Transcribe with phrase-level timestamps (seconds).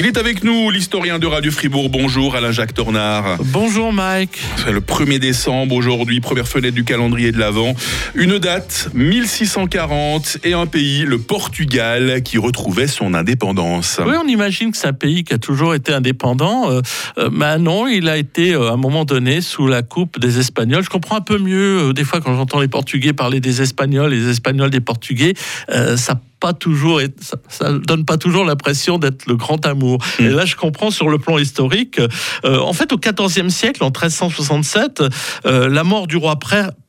[0.00, 1.90] Il est avec nous, l'historien de Radio Fribourg.
[1.90, 3.36] Bonjour Alain-Jacques Tornard.
[3.44, 4.40] Bonjour Mike.
[4.56, 7.74] C'est le 1er décembre aujourd'hui, première fenêtre du calendrier de l'Avent.
[8.14, 14.00] Une date, 1640, et un pays, le Portugal, qui retrouvait son indépendance.
[14.02, 16.70] Oui, on imagine que c'est un pays qui a toujours été indépendant.
[16.70, 16.80] Euh,
[17.18, 20.38] euh, mais non, il a été euh, à un moment donné sous la coupe des
[20.38, 20.82] Espagnols.
[20.82, 24.30] Je comprends un peu mieux, des fois quand j'entends les Portugais parler des Espagnols, les
[24.30, 25.34] Espagnols des Portugais,
[25.68, 29.98] ça pas toujours, ça, ça donne pas toujours l'impression d'être le grand amour.
[30.18, 30.24] Mm.
[30.24, 32.00] Et là, je comprends sur le plan historique.
[32.44, 35.02] Euh, en fait, au XIVe siècle, en 1367,
[35.46, 36.38] euh, la mort du roi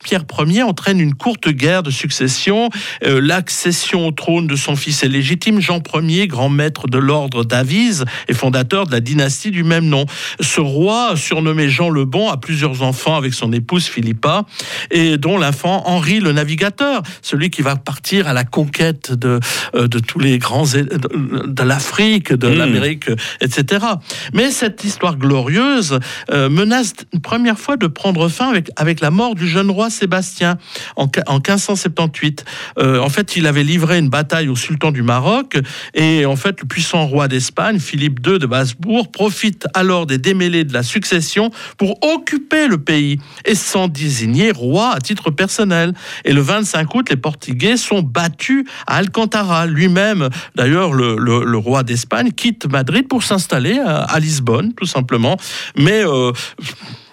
[0.02, 2.70] Pierre Ier entraîne une courte guerre de succession.
[3.04, 7.44] Euh, l'accession au trône de son fils est légitime, Jean Ier, grand maître de l'ordre
[7.44, 10.06] d'Avise et fondateur de la dynastie du même nom.
[10.40, 14.44] Ce roi, surnommé Jean le Bon, a plusieurs enfants avec son épouse Philippa,
[14.90, 19.40] et dont l'enfant Henri le Navigateur, celui qui va partir à la conquête de,
[19.74, 22.58] euh, de tous les grands de l'Afrique, de hmm.
[22.58, 23.10] l'Amérique,
[23.40, 23.86] etc.
[24.32, 25.98] Mais cette histoire glorieuse
[26.30, 29.90] euh, menace une première fois de prendre fin avec, avec la mort du jeune roi
[29.92, 30.58] Sébastien
[30.96, 32.44] en, en 1578.
[32.78, 35.58] Euh, en fait, il avait livré une bataille au sultan du Maroc
[35.94, 40.64] et en fait, le puissant roi d'Espagne, Philippe II de Basbourg, profite alors des démêlés
[40.64, 45.92] de la succession pour occuper le pays et s'en désigner roi à titre personnel.
[46.24, 52.32] Et le 25 août, les Portugais sont battus à Alcantara lui-même, d'ailleurs le, roi d'Espagne,
[52.32, 55.36] quitte Madrid pour s'installer à, Lisbonne, tout simplement.
[55.76, 56.32] Mais euh,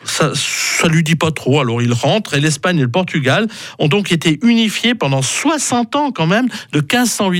[0.09, 1.59] ça, ça lui dit pas trop.
[1.59, 3.47] Alors il rentre et l'Espagne et le Portugal
[3.79, 7.39] ont donc été unifiés pendant 60 ans quand même, de 1580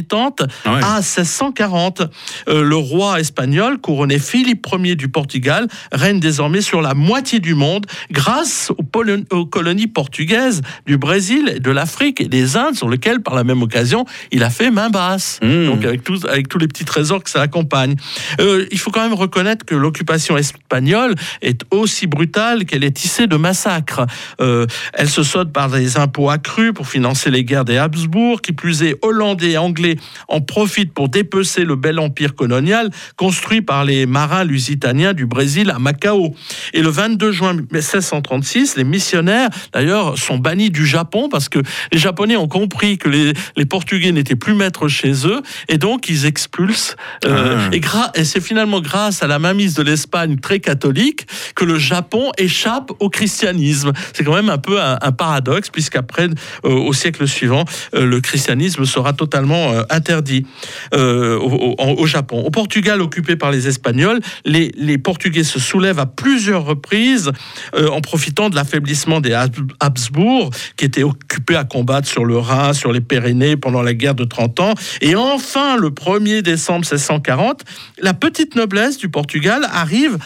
[0.65, 2.03] ah à 1640.
[2.47, 7.55] Euh, le roi espagnol, couronné Philippe Ier du Portugal, règne désormais sur la moitié du
[7.55, 13.35] monde grâce aux, colonies portugaises du Brésil, de l'Afrique et des Indes, sur lesquelles par
[13.35, 15.39] la même occasion il a fait main basse.
[15.41, 15.65] Hmm.
[15.65, 17.95] Donc avec, tous, avec tous les petits trésors que ça accompagne.
[18.39, 23.27] Euh, il faut quand même reconnaître que l'occupation espagnole est aussi brutale qu'elle est tissée
[23.27, 24.05] de massacres.
[24.41, 28.53] Euh, elle se saute par des impôts accrus pour financer les guerres des Habsbourg, qui
[28.53, 29.97] plus est, Hollandais et Anglais
[30.27, 35.71] en profitent pour dépecer le bel empire colonial construit par les marins lusitaniens du Brésil
[35.71, 36.35] à Macao.
[36.73, 41.59] Et le 22 juin 1636, les missionnaires, d'ailleurs, sont bannis du Japon parce que
[41.91, 43.33] les Japonais ont compris que les,
[43.69, 46.95] Portugais n'étaient plus maîtres chez eux et donc ils expulsent.
[47.25, 47.75] Euh, ah.
[48.15, 52.31] Et, et c'est finalement grâce à la mainmise de l'Espagne très catholique que le Japon
[52.37, 53.93] est échappe au christianisme.
[54.13, 56.29] C'est quand même un peu un, paradoxe, puisqu'après,
[56.65, 60.45] euh, au siècle suivant, euh, le christianisme sera totalement euh, interdit
[60.91, 62.41] au, Japon.
[62.43, 67.31] Au Portugal, occupé par les Espagnols, les, les Portugais se soulèvent à plusieurs reprises
[67.75, 69.33] en profitant de l'affaiblissement des
[69.79, 74.15] Habsbourg, qui étaient occupés à combattre sur le Rhin, sur les Pyrénées pendant la guerre
[74.15, 74.73] de 30 ans.
[75.01, 77.63] Et enfin, le 1er décembre 1640,
[78.01, 80.17] la petite noblesse du Portugal arrive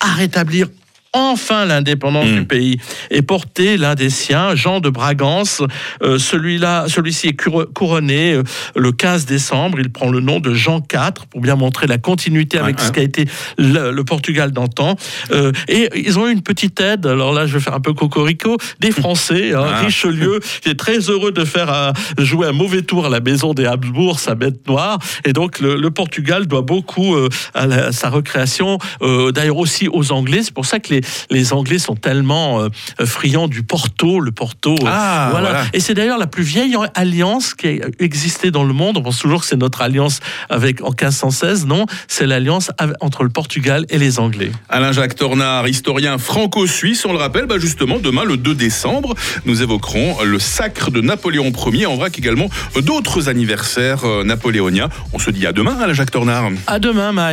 [0.00, 0.68] à rétablir
[1.14, 2.46] enfin l'indépendance du hmm.
[2.46, 2.80] pays
[3.10, 5.62] et porté l'un des siens, Jean de Bragance.
[6.02, 7.36] Euh, celui-là, celui-ci est
[7.72, 8.42] couronné euh,
[8.76, 9.78] le 15 décembre.
[9.80, 13.02] Il prend le nom de Jean IV pour bien montrer la continuité avec ce qu'a
[13.02, 13.26] été
[13.56, 14.96] le, Portugal d'antan.
[15.30, 17.06] Euh, et ils ont eu une petite aide.
[17.06, 19.54] Alors là, je vais faire un peu cocorico des Français.
[19.54, 19.80] Hein, ah.
[19.80, 23.64] Richelieu qui est très heureux de faire jouer un mauvais tour à la maison des
[23.64, 24.98] Habsbourg, sa bête noire.
[25.24, 27.16] Et donc le, Portugal doit beaucoup
[27.54, 28.78] à, sa recréation.
[29.00, 30.40] D'ailleurs aussi aux Anglais.
[30.42, 32.68] C'est pour ça que les, les Anglais sont tellement euh,
[33.04, 34.74] friands du Porto, le Porto.
[34.74, 35.64] Euh, ah, voilà.
[35.72, 38.96] Et c'est d'ailleurs la plus vieille alliance qui a existé dans le monde.
[38.96, 40.20] On pense toujours que c'est notre alliance
[40.50, 41.66] avec en 1516.
[41.66, 42.70] Non, c'est l'alliance
[43.00, 44.50] entre le Portugal et les Anglais.
[44.68, 49.14] Alain-Jacques Tornard, historien franco-suisse, on le rappelle, bah justement, demain, le 2 décembre,
[49.46, 51.86] nous évoquerons le sacre de Napoléon Ier.
[51.86, 52.48] On vrac également
[52.82, 54.88] d'autres anniversaires euh, napoléoniens.
[55.12, 56.50] On se dit à demain, Alain-Jacques Tornard.
[56.66, 57.22] À demain, Mike.